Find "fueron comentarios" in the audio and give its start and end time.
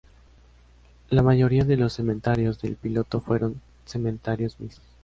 3.21-4.59